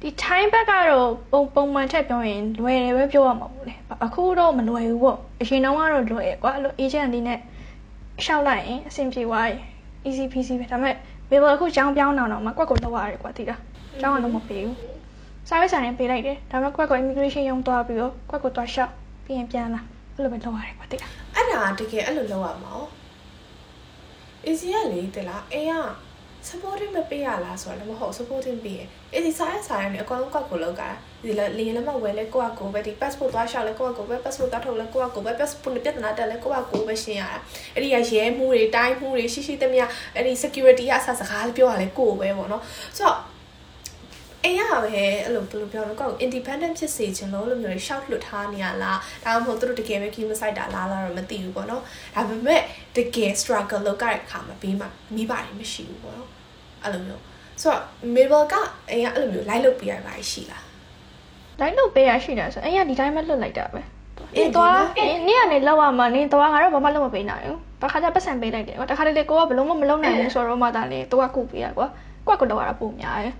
[0.00, 7.38] ဒီ time back ကတော့ပုံပုံမှန်ထက်ပြောရင်လွယ်တယ်ပဲပြောရမှာပေါ့လေအခုတော့မလွယ်ဘူးပေါ့အရင်တော့ကတော့လွယ်ရကွာအဲ့လို agent လေးနဲ့
[8.24, 9.60] ရှောက်လိုက်ရင်အဆင်ပြေသွားရင်
[10.06, 10.96] easy peasy ပဲဒါပေမဲ့
[11.30, 13.56] ဘေဘအခုကြောင်းပြောင်းတော့တော့မှကွက်ကိုလောက်ရတယ်ကွာတိတာ
[14.00, 14.93] ကြောင်းကတော့မပေးဘူး
[15.48, 18.92] စာရေးစာရင်ပေးလိုက်တယ်ဒါပေမဲ့ကွက်က immigration ရုံသွားပြီးတော့ကွက်ကိုသွားရှောက်
[19.24, 19.80] ပြီးရင်ပြန်လာ
[20.14, 22.80] အဲ့လိုပဲလောက်ရတယ်ကွာတိတာအဲ့ဒါတကယ်အဲ့လိုလုပ်ရမှာ哦
[24.48, 25.88] easy ရလေတလားအိမ်က
[26.48, 28.80] supporting မပေးရလားဆိုတော့လည်းမဟုတ် supporting ပေးရ
[29.12, 30.88] အေးဒီစားရစားရနေအကောင်လုံးကောက်ကိုလောက်တာ
[31.24, 37.38] ဒီလေလေလည်းမဝယ်လဲကိုကကိုပဲဒီ passport သွားရှောက်လဲကိုကကိုပဲ passport သွားထုတ်လဲကိုကကိုပဲ passport နဲ့ပြဿနာတက်လဲကိုကကိုပဲရှင်းရတာ
[37.74, 39.84] အဲ့ဒီကရဲမှုတွေတိုင်းမှုတွေရှိရှိသမျှ
[40.14, 42.62] အဲ့ဒီ security ကအဆစကားပြောရလဲကိုပဲပေါ့နော်
[42.96, 43.18] ဆိုတော့
[44.44, 51.82] အိမ်ရပဲအဲ့လိုဘယ်လိုပြောလဲကိုယ့်ကို independent ဖြစ်စေချင်လို့လို့မျိုးရှောက်လွတ်ထားနေရလားဒါမှမဟုတ်သူတို့တကယ်ပဲခီးမဆိုင်တာလားလားတော့မသိဘူးပေါ့နော်
[52.14, 52.60] ဒါပေမဲ့
[52.96, 54.86] တကယ် struggle လုပ်ကြတဲ့အခါမှာပြီးမှ
[55.16, 56.30] မိပါတယ်မရှိဘူးပေါ့နော်
[56.82, 57.22] အဲ့လိုမျိုး
[57.62, 57.82] ဆိုတော့
[58.14, 58.54] Mabel က
[58.90, 60.64] အိမ်ကအဲ့လိုမျိုး live လုပ်ပြရပါရှိလား
[61.60, 63.80] လိုက်လို့ပေးရရှိတယ်ဆိုအဲ့ရဒီတိုင်းပဲလွတ်လိုက်တာပဲ
[64.36, 71.86] အေးအေးသွားဒီနင်းကနေလောက်ရမှာနင်းသွားငါတော့ဘာမှလုပ်မပေးနိုင်ဘူးတစ်ခါကျပတ်စံပေးလိုက်တယ်ကွာတစ်ခါတလေကိုကဘလုံးမမလုံးနိုင်ဘူးဆိုတော့မှသာလေသူကကုပေးရကွာ
[72.26, 73.34] ကွက်ကတော့ရတာပုံများတယ်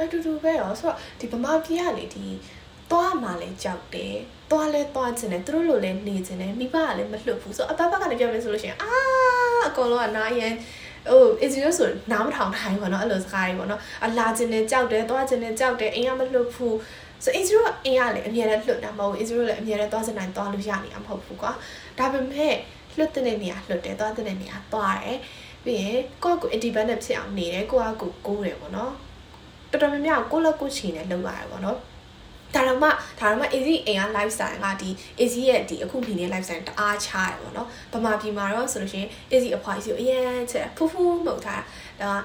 [0.00, 2.26] အတူတူပဲရောဆိုတော့ဒီဗမာပြည်ကလေဒီ
[2.90, 4.16] သွားမှလည်းကြောက်တယ်
[4.50, 8.90] သွားလဲသွားခြင်းတယ်သူတို့လိုလဲနေခြင်းတယ်မိဘကလည်းမလွတ်ဘူးဆိုတော့အပတ်ပတ်ကနေပြောမယ်ဆိုလို့ရှိရင်အာ
[9.66, 10.54] အကုန်လုံးကနားရန်
[11.10, 16.76] ဟို is you ဆိုနားမထောင်ထိုင်ပေါ့နော်အဲ့လိုစကားတွေပေါ့နော်အလာခြင်းနဲ့ကြောက်တယ်သွားခြင်းနဲ့ကြောက်တယ်အိမ်ကမလွတ်ဘူး
[17.24, 21.52] ဆို is you အိမ်ကလည်းအမြဲတမ်းလွတ်တာမဟုတ်ဘူး is you လည်းအမြဲတမ်းသွားစနိုင်သွားလို့ရနေမှာမဟုတ်ဘူးကွာ
[21.98, 22.54] ဒါပေမဲ့
[22.98, 25.18] လွတ်တဲ့နေရာလွတ်တယ်သွားတဲ့နေရာသွားတယ်
[25.64, 28.92] ပြီးရင်ကိုယ့်ကို independent ဖြစ်အောင်နေတယ်ကိုယ့်အကိုကိုးတယ်ပေါ့နော်
[29.70, 31.78] တော်တော်များများကိုယ့်လက်ကိုယ်ချီနဲ့လုပ်ရတယ်ပေါ့နော်
[32.54, 34.90] ဒါတော့မှဒါတော့မှ easy အိမ်က lifestyle ကဒီ
[35.22, 41.62] easy ရဲ့ဒီအခုဖြစ်နေတဲ့ lifestyle တအားချရတယ်ပေါ့နော်ဗမာပြည်မှာတော့ဆိုလို့ရှိရင် easy အဖွားစီကိုအရင်ချက်ဖူးဖူးမှုတ်ထား
[42.00, 42.18] တာဒါ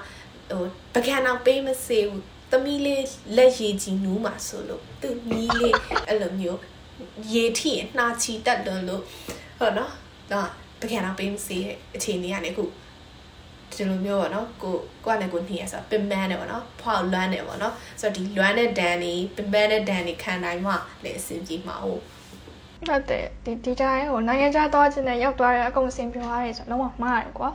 [0.50, 3.04] ဟိုပကံအောင်ပေးမစေဘူးသမီးလေး
[3.36, 5.74] လက်ရည်ကြီးနူးမှာဆိုလို့သူ့မီးလေး
[6.08, 6.60] အဲ့လိုမျိုး
[7.32, 9.02] ရေထိရင်နှာချီတက်လွန်းလို့
[9.58, 9.92] ဟုတ်နော်
[10.32, 10.42] ဒါ
[10.80, 12.64] ပကံအောင်ပေးမစေတဲ့အခြေအနေကနေအခု
[13.76, 22.00] ဒီလိုမျိုးပေါ့နော်ကိုကိုကလည်းကိုနှီးရဆိုပင်ပန်းတယ်ပေါ့နော်ဖွာလွမ်းတယ်ပေါ့နော်ဆိုတော့ဒီလွမ်းတဲ့ဒန်นี่ပင်ပန်းတဲ့ဒန်นี่ခံနိုင်မှလည်းအဆင်ပြေမှာဟုတ်
[22.88, 27.50] ဟုတ်တယ်ဒီဒီတိုင်းဟိုနိုင်ငံခြားသွားခြင်းနဲ့ရောက်သွားတဲ့အကုန်အစင်ပြောရတယ်ဆိုတော့လုံးဝမှားတယ်ကွာ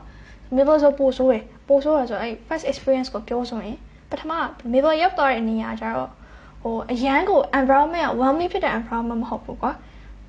[0.55, 3.77] မေဘဆိုပို့ဆိုးတယ်ပို့ဆိုးရဆိုအဲ့ first experience ကိုပြောဆိုရင်
[4.11, 4.31] ပထမ
[4.73, 6.09] မေဘရောက်သွားတဲ့နေရာကျတော့
[6.61, 9.71] ဟိုအရန်ကို environment က warming ဖြစ်တဲ့ environment မဟုတ်ဘူးကွာ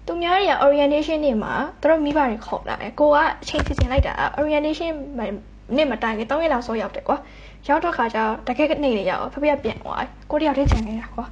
[0.06, 4.92] သူများတွေက orientation တွေမှာသူတို့မိဘတွေခေါ်လာတယ်ကိုကအချိန်စီစဉ်လိုက်တာ orientation
[5.76, 7.16] နေ့မတိုင်ခင်3ရက်လောက်စောရောက်တယ်ကွာ
[7.68, 11.26] ရောက်တော့ခါကျတော့တကယ်ကနေလေရောက်ဖဖေကပြန်သွားတယ်ကိုတယောက်တည်းချန်နေတာကွာ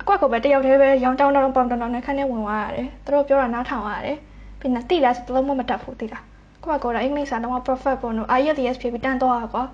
[0.00, 4.18] အကွက်ကပဲတယောက်တည်းပဲရောင်းတောင်းတောင်းပမ်တောင်းတောင်းနဲ့ခန်းထဲဝင်သွားရတယ်သူတို့ပြောတာနားထောင်ရတယ်
[4.60, 6.24] ပြီးနေတိလားဆိုတလုံးမမတတ်ဘူးတိလား
[6.64, 9.64] ကွက်ကကတော့အင်္ဂလိပ်စာတော့ perfect ပေါ့နော် IELTS ဖြေပြီးတန်းသွားတာကွာ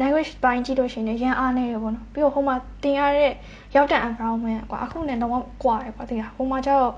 [0.00, 3.32] language ပိုင်းကြည့်လို့ရှိရင်ရန်အားနေရပေါ့နော်ပြီးတော့ဟိုမှာတင်ရတဲ့
[3.76, 5.30] ရောက်တဲ့ environment ကွာအခုနဲ့တော့
[5.62, 6.92] ကွာတယ်ကွာတိလားဟိုမှာကျတော့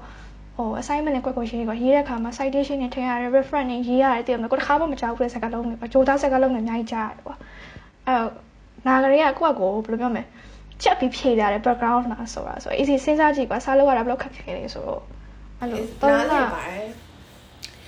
[0.57, 7.37] ဟို assignment နဲ့ကွက်ကိုရေးကွာရေးတဲ့အခါမှာ citation နဲ့ထည့်ရတယ် reference နဲ့ရေးရတယ်တိရမလားကိုတစ်ခါမှမကြောက်ဘူးတဲ့စကားလုံးတွေကွာကြိုးသားစကားလုံးတွေအများကြီးကြားရတယ်ကွာ
[8.09, 8.15] အဲ
[8.87, 10.23] နာဂရီကကိုယ့်ကိုဘယ်လိုပြောမလဲ
[10.83, 15.03] ချက်ပြီးဖြေလာတဲ့ background လာဆိုတာဆိုတော့ easy စဉ်းစားကြည့်ကွာစားလို့ရတာဘယ်လောက်ခက်ခဲလဲဆိုတော့
[15.61, 16.89] အဲ့လိုနားတော့လည်ကပါတယ်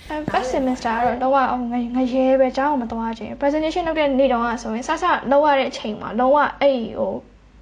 [0.09, 7.13] အဲ first semester ကတော့တော့အောင်ငငရဲပဲကျောင်းအောင်မသွားခြင်း presentation လုပ်တဲ့နေ့တုန်းကဆိုရင်စစလောက်ရတဲ့အချိန်မှာလုံးဝအဲ့ဒီဟို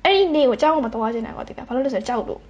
[0.04, 2.42] အဲ့ဒီနေ့ကိုကျောင်းအောင်မသွားခြင်းနိုင်ပါတိကဘာလို့လဲဆိုတော့ကြောက်လို့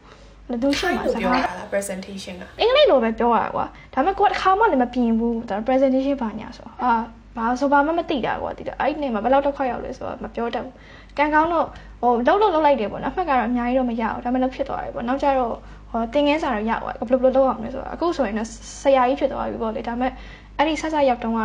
[0.49, 6.93] လူသူရှိထိုင်းမှာလို့စပြောကားတာလား presentation ကအင်္ဂလိပ်လိုပဲပြောရတာကွာဒါပေမဲ့ကိုကတစ်ခါမှလည်းမပြင်ဘူးဒါ presentation ဘာညာဆိုအာ
[7.38, 10.73] ဘာဆိုဘာမှမသိတာကွာတိတာအဲ့ဒီနေ့မှာဘယ်လောက်တော့ခွက်ရောက်လဲဆိုတော့မပြောတတ်ဘူး
[11.17, 11.65] ကံကောင်းတော့
[12.01, 15.53] ဟိုလုံးလုံးလုံးလိုက်တယ်ပေါ့နော်အမှတ်ကတော့အများကြီးတော့မရဘူးဒါပေမဲ့လောက်ဖြစ်သွားတယ်ပေါ့နောက်ကျတော့
[15.91, 18.49] ဟိုတင်ငင်းစာတော့ရသွားတယ်ဘယ်လိုဘယ်လိုလုပ်အောင်လဲဆိုတော့အခုဆိုရင်တော့
[18.82, 20.12] ဆရာကြီးဖြစ်သွားပြီပေါ့လေဒါပေမဲ့
[20.58, 21.39] အဲ့ဒီဆက်ဆက်ရောက်တော့က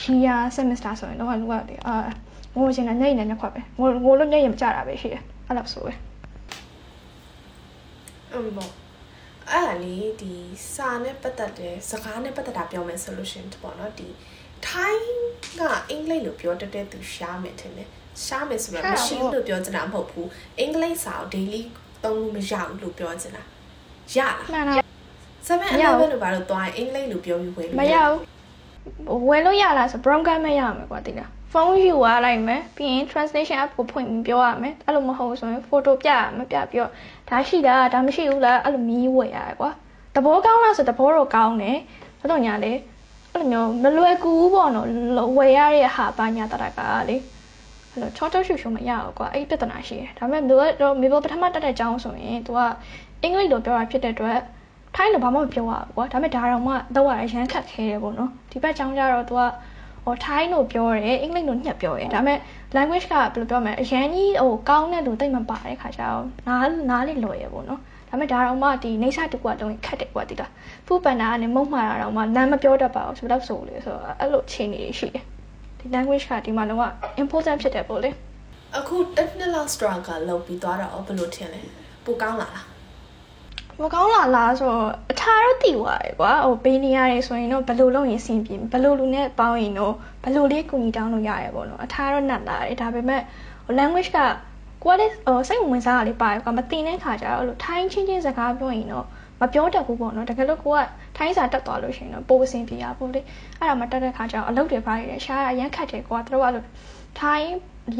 [0.00, 1.94] ရှီယာ semester ဆိုရင်တော့လူကလေအာ
[2.56, 5.92] ငိုချင်တာညိတ်နေနှစ်ခွက်ပဲငိုငိုလို့ညိတ်ရင်မကြတာပဲရှိတယ်အဲ့လိုဆိုပဲ
[8.32, 8.72] အမ်ပေါ့
[9.50, 10.34] အဲ့ဒါလေဒီ
[10.74, 14.08] စာနဲ့ပတ်သက်တဲ့စကားနဲ့ပတ်သက်တာပြောမယ်ဆိုလို့ရှရင်ပေါ့နော်ဒီ
[14.66, 15.04] ထိုင်း
[15.60, 17.88] ကအင်္ဂလိပ်လိုပြောတတ်တဲ့သူရှားမယ်ထင်တယ်
[18.24, 21.62] ရှားမယ်ဆိုတော့မရှိဘူးလို့ပြောချင်တာမဟုတ်ဘူးအင်္ဂလိပ်စာကို daily
[22.04, 23.42] သုံးလို့မရဘူးလို့ပြောချင်တာ
[24.14, 24.74] ရလားမှန်တာ
[25.46, 27.96] 7 11လို့ဘာလို့သွားရင်အင်္ဂလိပ်လိုပြောပြီးဝင်မရ
[29.08, 36.90] ဘူးဝယ်လို့ရလားဆို broker မရမယ်ကွာတိလား ဖုန်းယူရလိုက်မယ်ပြီးရင် translation app ကိုဖွင့်ပြီးပြောရမယ်အဲ့လိုမဟုတ်ဆိုရင် photo ပြရမယ်ပြပြီးတော့
[37.28, 39.70] ဒါရှိလားဒါမရှိဘူးလားအဲ့လိုမီးဝယ်ရတယ်ကွာ
[40.14, 41.78] သဘောကောင်းလားဆိုသဘောတော့ကောင်းတယ်
[42.20, 42.72] ဘယ်လိုညာလဲ
[43.32, 44.86] အဲ့လိုမျိုးမလွယ်ကူဘူးပေါ့နော်
[45.38, 47.16] ဝယ်ရတဲ့ဟာပါညာတရကလေ
[47.90, 52.58] အဲ့လိုချောချောရှူရှူမရဘူးကွာအဲ့ပြဿနာရှိတယ်ဒါပေမဲ့မျိုးတော့မေဘပထမတက်တဲ့အကြောင်းဆိုရင် तू က
[53.22, 54.38] အင်္ဂလိပ်လိုပြောတာဖြစ်တဲ့အတွက်
[54.96, 59.40] ထိုင်းလိုဘာမှမပြောရဘူးကွာဒါပေမဲ့ဒါတော့မှတော့ရရန်ခတ်ခဲတယ်ပေါ့နော်ဒီဘက်ကျောင်းကျတော့ तू က
[60.04, 62.38] ဟိုထိုင်းလိုပြောတယ်အင်္ဂလိပ်လိုညှက်ပြောတယ်ဒါပေမဲ့
[62.76, 70.46] language ကဘယ်လိုပြောမလဲအရန်ကြီးဟိုကောင်းတဲ့လူတိတ်မပါတဲ့ခါကျတော့နားနားလေးလွယ်ရပေါ့နော်ဒါပေမဲ့ဒါတော့မှဒီနေစာတူကတုံးခတ်တယ်ကွာတိတာ
[70.86, 75.24] ဖူပန်နာကနေမုံမှားတာတော့မှလမ်းမပြောတတ်ပါဘူးဆိုတော့ဆိုလေဆိုတော့အဲ့လိုခြေနေရှိတယ်
[75.78, 76.84] ဒီ language ကဒီမှာလုံးဝ
[77.22, 78.10] important ဖြစ်တယ်ပေါ့လေ
[78.76, 81.60] အခုတစ်နှစ်လောက် struggle လုပ်ပြီးသွားတော့ဘယ်လိုထင်လဲ
[82.04, 82.64] ပိုကောင်းလာလား
[83.82, 93.20] မကောင်းလာလားဆိုတော့အထာတော့တည်သွားတယ်ကွာဟိုပေးနေရတယ်ဆိုရင်တော့ဘယ်လိုလုပ်ရင်အဆင်ပြေဘယ်လိုလူနဲ့ပေါင်းရင်တော့ဘယ်လိုလေးကူညီတောင်းလို့ရတယ်ပေါ့နော်အထာတော့နတ်လာတယ်ဒါပေမဲ့
[93.64, 94.18] ဟို language က
[94.84, 99.06] ကိုယ်လေးဟိုစိတ်ဝင်စားတာလေးပါတယ်ကွာမတင်တဲ့ခါကျတော့အဲ့လိုထိုင်းချင်းချင်းစကားပြောရင်တော့
[99.40, 100.80] မပြောတတ်ဘူးပေါ့နော်တကယ်လို့ကိုက
[101.16, 103.20] ထိုင်းစာတက်သွားလို့ရှိရင်တော့ပိုအဆင်ပြေရပေါ့လေ
[103.58, 106.64] အဲ့ဒါမှတက်တဲ့ခါကျတော့အလုပ်တွေပါတယ်ရှားအရန်ခတ်တယ်ကွာတို့ကအဲ့လို
[107.20, 107.50] ထိုင်း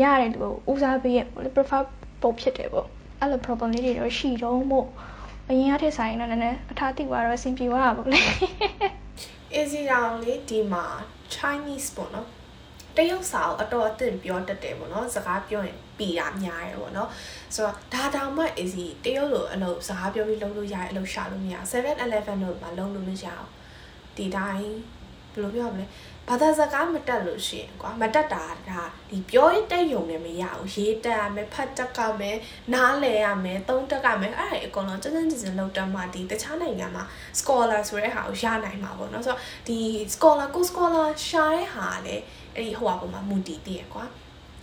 [0.01, 1.83] ရတဲ့လူကိုဦးစားပေးရပေါ့လေ prefer
[2.23, 2.87] ပိုဖြစ်တယ်ပေါ့
[3.21, 4.89] အဲ့လို problem လေးတွေတော့ရှိတော့မို့
[5.53, 8.21] အရင်ကထက်ဆိုင်တော့နည်းနည်းအထားတိသွားတော့အဆင်ပြေသွားတာပေါ့လေ
[9.59, 10.85] easy တောင်လေဒီမှာ
[11.35, 12.27] Chinese ပေါ့နော်
[12.97, 17.09] တရုတ်စာကိုအတော်အသင့်ပြောတတ်တယ်ပေါ့နော်စကားပြောရင်ပီတာများတယ်ပေါ့နော်
[17.55, 23.47] ဆိုတော့ဒါတောင်မှ easy တရုတ်လိုအလုပ်စကားပြောပြီးလုပ်လို့ရတယ်အလုပ်ရှာလို့မရ7-11လို့မှလုပ်လို့မရအောင်
[24.17, 24.71] ဒီတိုင်း
[25.33, 25.87] ဘယ်လိုပြောရမလဲ
[26.33, 32.37] ဘာသာစကားမတက်လို့ရှိရင်ကွာမတက်တာဒါဒီပြောရင်တက်ယုံနဲ့မရဘူးရေးတက်ရမယ်ဖတ်တက်ကမယ်
[32.75, 37.05] နားလည်ရမယ်သုံးတက်ကမယ်အဲ့ဒါအကုန်လုံးစစစစလောက်တက်မှဒီတခြားနိုင်ငံမှာ
[37.39, 39.79] scholar ဆိုတဲ့ဟာကိုရနိုင်မှာပေါ့နော်ဆိုတော့ဒီ
[40.15, 42.23] scholar ကို scholar ရှာတဲ့ဟာလည်း
[42.55, 44.05] အဲ့ဒီဟိုဟာပုံမှာမူတည်တည်ရကွာ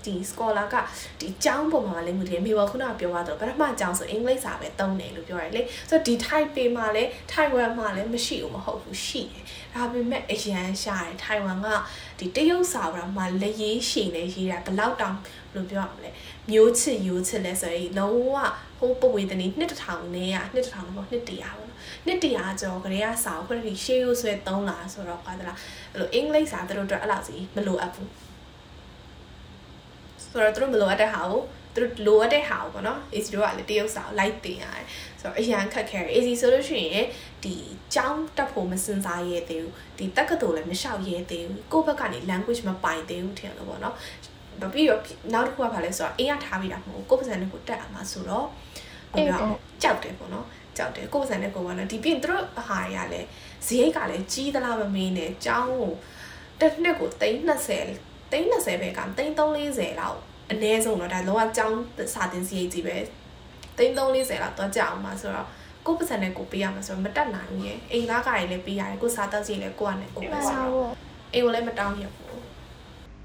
[0.07, 0.75] ဒီ scholar က
[1.19, 9.43] ဒီចောင်းပုံမှာလည်းမူတည်မိဘခုနကပြောသွားတော့ပထမចောင်းဆိုအင်္ဂလိပ်စာပဲသုံးတယ်လို့ပြောရတယ်လေဆိုတော့ဒီ type ပေမှာလည်း Taiwan မှာလည်းမရှိဘူးမဟုတ်ဘူးရှိတယ်
[9.73, 11.67] ဒါပေမဲ့အရန်ရှာတယ် Taiwan က
[12.19, 16.09] ဒီတရုတ်စာကမှလက်ရေးရှည်နေရေးတာဘယ်လောက်တောင်ဘယ်လိုပြောရမလဲ
[16.51, 18.35] မျိုးချစ်ရိုးချစ်လဲဆိုရင်လုံးဝ
[18.79, 25.57] ဟိုပဝေသနီနှစ်တထောင်နဲ့ရနှစ်တထောင်တော့နှစ်တရာပေါ့နော်နှစ်တရာကျော်ကလေးကစာကိုခရတီရှေးရိုးဆွဲသုံးလာဆိုတော့ကွာသလား
[25.93, 28.26] အဲ့လိုအင်္ဂလိပ်စာသူတို့အတွက်အဲ့လောက်စီမလိုအပ်ဘူး
[30.31, 31.41] ဆိုတော့သူတို့မလိုအပ်တဲ့ဟာကို
[31.75, 34.85] သူတို့လိုအပ်တဲ့ဟာကိုပေါ့နော် AC တို့ကလည်းတရုတ်စာကိုလိုက်တင်ရတယ်
[35.21, 37.05] ဆိုတော့အရန်ခက်ခဲတယ် AC ဆိုလို့ရှိရင်
[37.43, 37.53] ဒီ
[37.93, 43.95] ကျောင်းတက်ဖို့မစင်စားရဲသေးဘူးဒီတက်ကတူလည်းမလျှောက်ရဲသေးဘူးကိုယ့်ဘက်ကနေ language မပိုင်သေးဘူးထင်လို့ပေါ့နော်
[44.61, 45.01] ဘာပြီးတော့
[45.33, 48.47] နောက်တစ်ခုကဘာလဲဆိုတော့အင်းရထားပြီးတာမဟုတ်ကိုယ့်ပါစံနဲ့ကိုတက်အောင်မှာဆိုတော့
[49.15, 49.49] ဘယ်လို
[49.81, 50.45] ကြောက်တယ်ပေါ့နော်
[50.77, 53.27] ကြောက်တယ်ကိုယ့်ပါစံနဲ့ကိုယ်ပေါ့နော်ဒီပြင်သူတို့အဟာရလည်း
[53.67, 55.91] ဈေးကလည်းကြီးသလားမမင်းနဲ့ကျောင်းကို
[56.59, 60.19] တစ်နှစ်ကို320 320ပဲက340လောက်
[60.51, 61.79] အနည်းဆုံးတော့ဒါလောကကျောင်း
[62.13, 62.95] စာတင်စီရေးကြီးပဲ
[63.77, 65.47] 340လောက်တော့ကြောက်အောင်ပါဆိုတော့
[65.85, 70.91] ကိုယ်ပတ်စံနဲ့ကိုပေးရမှာဆိုတော့မတက်နိုင်ဘူးရဲ့အိမ်သားကလည်းပေးရတယ်ကိုစားတက်စီလည်းကိုကနဲ့ကိုပဲဆိုတော့
[71.33, 72.41] အိမ်ကိုလည်းမတောင်းရဘူး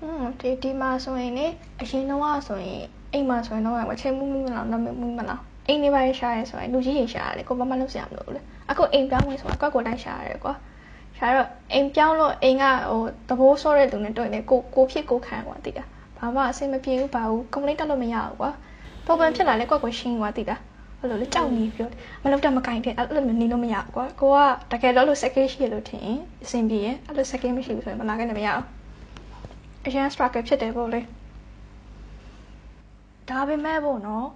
[0.02, 1.46] อืมဒီဒီမှာဆိုရင်လေ
[1.80, 10.54] အရင်တော့ဆိုရင်အိမ်မှာဆိုရင်တော့မချိန်မှုမှုမလားနမမှုမလားအိမ်နေပါရရှာရဲဆိုရင်လူကြီးရေရှာရတယ်ကိုဘာမှလုပ်စရာမလိုဘူးလေအခုအိမ်ပြောင်းဝင်ဆိုတာကွက်ကိုတိုင်းရှာရတယ်ကွာ
[11.22, 15.84] ရှာတော့အိမ်ပြောင်းလို့အိမ်ကဟိုတဘိုးဆော့တဲ့သူနဲ့တွေ့နေကိုကိုဖြစ်ကိုခံကွာတိတာ
[16.18, 18.50] ဘာမှအဆင်မပြေဘူးဘာဘူး complaint တက်လို့မရဘူးကွာ
[19.04, 20.56] problem ဖြစ်လာလဲကွက်ကိုရှင်းကွာတိတာ
[21.00, 21.88] အဲ့လိုလေကြောက်နေပြော
[22.22, 26.00] မလုပ်တော့မကင်တဲ့အဲ့လိုမျိုးနေလို့မရဘူးကွာကိုကတကယ်တော့လို့ second ရှိရလို့ထင်
[26.44, 28.66] အဆင်ပြေရင်အဲ့လို second မရှိဘူးဆိုရင်မလာခဲ့နဲ့မရအောင်
[29.86, 31.00] အရင် struggle ဖြစ်တယ်ပေါ့လေ
[33.28, 34.26] ဒါပေမဲ့ပေါ့နော်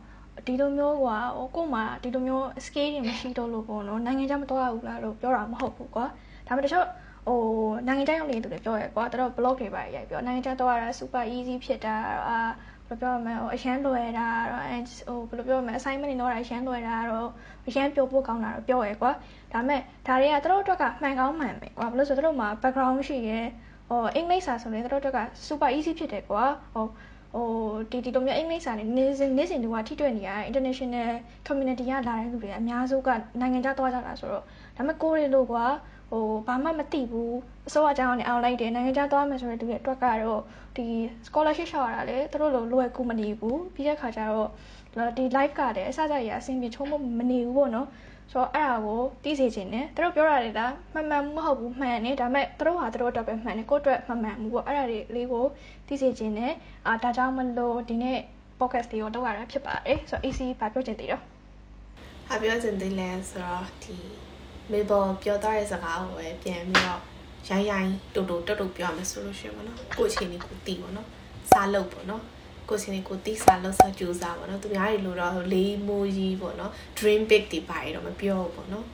[0.47, 6.07] ဒီလိုမျိုးကွာဟိုကို့မှာဒီလိုမျိုး scale တွေမရှိတော့လို့ပေါ့နော်နိုင်ငံခြားမသွားဘူးလားလို့ပြောတာမဟုတ်ဘူးကွာ
[6.47, 6.87] ဒါပေမဲ့တချို့
[7.27, 7.39] ဟို
[7.89, 11.95] နိုင်ငံခြားရောက်နေတဲ့သူတွေပြောရဲကွာသူတို့ blog တွေပါရိုက်ပြောနိုင်ငံခြားသွားတာ super easy ဖြစ်တာ
[12.29, 12.39] အာ
[12.89, 17.29] ဘယ်လိုပြောရမလဲဟိုအရန်လွယ်တာတော့အဲဟိုဘယ်လိုပြောရမလဲ assignment တွေတော့အရန်လွယ်တာတော့
[17.67, 19.11] အရန်ပြောဖို့ကောင်းတာတော့ပြောရဲကွာ
[19.53, 23.41] ဒါပေမဲ့ဒါတွေကသူတို့အတွက်ကမှန်ကောင်းမှန်ပဲကွာဘယ်လို့ဆိုသူတို့မှာ background ရှိရဲ
[23.89, 26.87] ဟိုအင်္ဂလိပ်စာဆိုရင်သူတို့အတွက်က super easy ဖြစ်တယ်ကွာဟို
[27.35, 27.49] ဟို
[27.91, 31.11] ဒီဒီလိုမျိုးအင်္ဂလိပ်စာနဲ့နေစဉ်နေစဉ်တူကထိတွေ့နေရတဲ့ international
[31.47, 33.09] community ကလာတဲ့လူတွေအများစုက
[33.41, 35.65] နိုင်ငံခြားသွားကြတာဆိုတော့ဒါပေမဲ့ကိုယ်တွေလို့ကွာ
[36.11, 37.37] ဟိုဘာမှမသိဘူး
[37.69, 40.43] အစိုးရအကြောင်းနဲ့အောင်လိုက်တယ်နိုင်ငံခြားသွားမယ်ဆိုတဲ့သူတွေအတွက်ကတော့
[40.77, 40.87] ဒီ
[41.27, 44.49] scholarship ရှောက်ရတာလေသူတို့လိုလွယ်ကူမနေဘူးပြီးတဲ့ခါကျတော့
[45.19, 47.89] ဒီ live ကတည်းအစစရအဆင်ပြေချုံးမမနေဘူးပေါ့နော်
[48.33, 55.45] ဆိုတော့အဲ့ဒါကိုသိစေချင်တယ်သူတို့ပြောတာလေဒါမှန်မှန်မဟုတ်ဘူးမှန်နေဒါပေမဲ့သူတို့ဟာသူတို့အတွက်ပဲမှန်တယ်ကိုယ့်အတွက်မမှန်ဘူးပေါ့အဲ့ဒါတွေလေးကို
[55.89, 56.53] သိစေချင်တယ်
[56.87, 58.19] အာဒါကြောင့်မလို့ဒီနေ့
[58.59, 61.23] podcast လေးကိုလုပ်ရတာဖြစ်ပါတယ်ဆိုတော့ AC ဘာပြောချင်သေးတော့
[62.29, 63.97] ဟာပြောချင်သေးလဲဆိုတော့ဒီ
[64.73, 67.01] မေဘောပြောသွားတဲ့စကားကိုပဲပြန်ပြီးတော့
[67.49, 71.09] ရိုင်းရိုင်းတူတူတက်တူပြောရမယ်ဆိုလို့ရှိရင်ပေါ့နော်ကိုယ့်အချိန်လေးကိုတီးပေါ့နော်
[71.51, 72.23] စားလုပ်ပေါ့နော်
[72.69, 78.87] ကိုချင်းကိုတီးစားလို့ဆက်ကြိုးစားပေါ့နော်သူများတွေလို့တော့လေးမိုးကြီးပေါ့နော် dream big တွေပါရတော့မပြောဘူးပေါ့နော်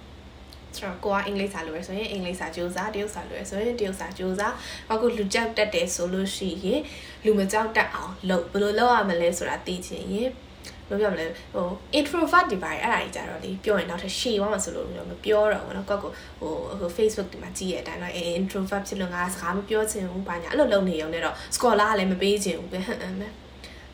[0.77, 4.53] ဆိုတော့ကိုကအင်္ဂလိပ်စာလိုရဆိုရင်အင်္ဂလိပ်စာကြိုးစားတရုတ်စာလိုရဆိုရင်တရုတ်စာကြိုးစား
[4.93, 6.81] အခုလူကြောက်တက်တယ်ဆိုလို့ရှိရင်
[7.25, 10.31] လူမကြောက်တက်အောင်လုပ်ဘယ်လိုလုပ်ရမလဲဆိုတာသိချင်ရင်
[10.89, 11.67] ဘယ်လိုပြောမလဲဟို
[12.00, 16.12] introvert တွေပါတယ်အဲ့ဒါကြီးကြတော့လေပြောရင်နောက်ထပ်ရှေ့သွားမှဆိုလို့မပြောတော့ဘူးเนาะကိုကဟို
[16.80, 23.28] ဟို Facebook ဒီမှာကြည့်ရတဲ့အတိုင်းတော့ introvert ဖြစ်လို့ငါစကားမပြောချင်ဘူးဘာညာအဲ့လိုလုပ်နေရုံနဲ့တော့ scholar ကလည်းမပေးချင်ဘူးပဲဟမ်ဟမ်ပဲ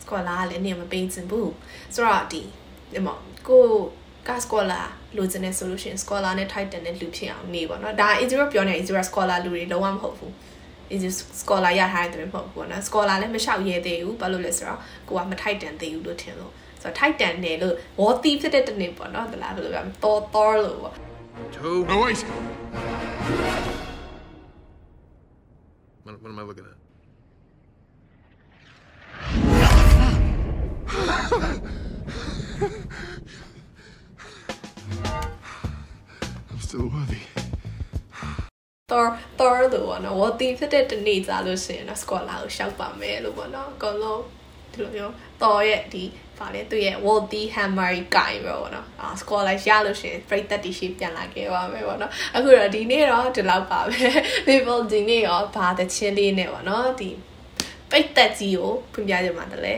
[0.03, 1.51] scholar ကလည်းနေမပေးချင်ဘူး
[1.93, 2.41] ဆိုတော့ဒီ
[2.93, 3.09] ဒီမ
[3.47, 3.65] ကို
[4.27, 4.85] က scholar
[5.17, 10.31] လိုချင်တဲ့ solution scholar နဲ့ title နဲ့လူဖြစ်အောင်နေပေါ့เนาะဒါ Israel ပြောနေ Israel scholar လူတွေလုံးဝမဟုတ်ဘူး
[10.93, 11.03] is
[11.41, 20.95] scholar ရထားတဲ့မဟုတ်ဘူးเนาะ scholar လည်းမလျှောက်ရဲသေးဘူးဘာလို့လဲဆိုတော့ကိုကမ title သေးဘူးလို့ထင်လို့ ဆိုတော့ titan တယ်လို့ war thief ဖြစ်တဲ့တနေ့ပေါ့နော်တလားဘယ်လိုပြောတော်တော်လို့ပေါ့
[21.55, 21.77] Two.
[21.89, 22.19] No, wait.
[26.03, 26.77] What, what am I looking at?
[36.51, 37.21] I'm still worthy.
[38.91, 44.21] တော်တော်လို့ပေါ့နော် war thief ဖြစ်တဲ့တနေ့ကြလို့ရှိရင်တော့ scholar ကိုရှောက်ပါမယ်လို့ပေါ့နော်အကုန်လုံး
[44.71, 46.03] ဒီလိုမျိုးတော်ရဲ့ဒီ
[46.38, 54.08] ဗာလေသူရဲ့ Walty Hammer ကိုင်ပဲပေါ့နော်အာ score လိုက်ရလို့ရှိရင်ပြိသက်တီရှိပြန်လာခဲ့ပါမယ်ပေါ့နော်အခုတော့ဒီနေ့တော့ဒီလောက်ပါပဲ
[54.46, 57.10] people ဒီနေ့ရောဘာတချင်းလေးနဲ့ပေါ့နော်ဒီ
[57.90, 59.76] ပိတ်သက်ကြီးကိုဖွင့်ပြကြမှာတလဲ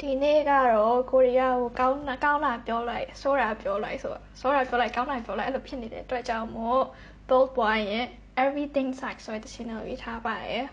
[0.00, 6.82] ဒီနေ့ကတော့ကိုရီးယားကိုကောင်းတာကောင်းတာပြောလိုက်ဆိုးတာပြောလိုက်ဆိုတော့ဆိုးတာပြောလိုက်ကောင်းတာပြောလိုက်အဲ့လိုဖြစ်နေတဲ့အတွက်ကြောင့်မို့
[7.28, 8.06] bold boy ရဲ့
[8.44, 10.64] everything sucks ဆိုတဲ့တခြင်းကိုရေးထားပါတယ်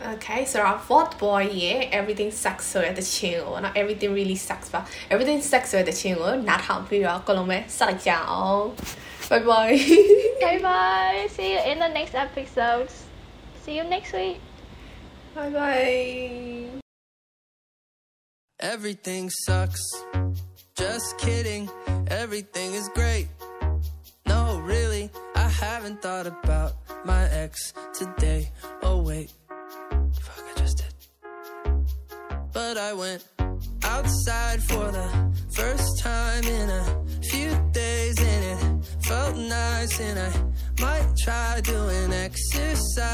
[0.00, 3.60] Okay, so our fourth boy, here, everything sucks so at the chingo.
[3.60, 6.42] Not everything really sucks, but everything sucks so at the chingo.
[6.44, 8.76] Not how we are going to suck down.
[9.28, 9.76] Bye bye.
[10.40, 11.26] bye bye.
[11.30, 12.88] See you in the next episode.
[13.62, 14.40] See you next week.
[15.34, 16.80] Bye bye.
[18.60, 19.82] Everything sucks.
[20.76, 21.68] Just kidding.
[22.06, 23.28] Everything is great.
[24.26, 28.50] No, really, I haven't thought about my ex today.
[28.82, 29.32] Oh, wait.
[32.58, 33.22] But I went
[33.84, 35.08] outside for the
[35.54, 40.30] first time in a few days and it felt nice and I
[40.82, 43.04] might try doing exercise.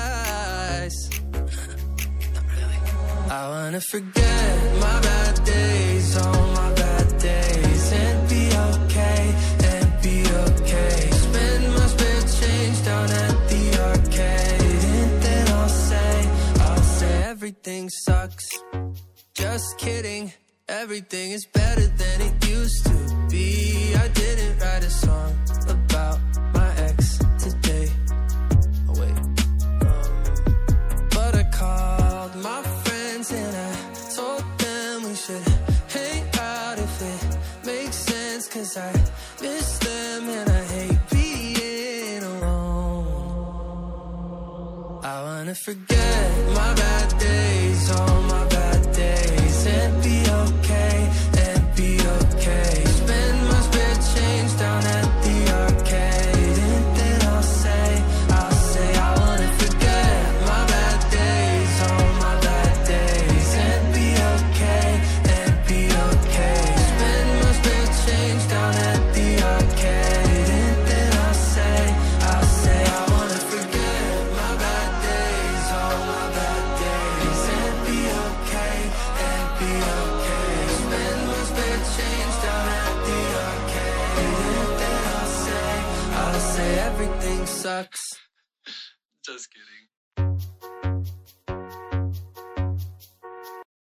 [3.28, 9.34] I wanna forget my bad days, all my bad days, and be okay,
[9.72, 11.10] and be okay.
[11.26, 16.28] Spend my spare change down at the arcade, and then I'll say,
[16.60, 18.48] I'll say everything sucks.
[19.54, 20.32] Just kidding,
[20.68, 22.90] everything is better than it used to
[23.30, 23.94] be.
[23.94, 25.32] I didn't write a song
[25.68, 26.18] about
[26.52, 27.88] my ex today.
[28.88, 29.16] Oh, wait.
[29.86, 30.10] Um,
[31.14, 33.74] but I called my friends and I
[34.16, 35.46] told them we should
[35.88, 38.48] hang out if it makes sense.
[38.48, 38.92] Cause I
[39.40, 43.04] miss them and I hate being alone.
[45.04, 48.43] I wanna forget my bad days, all my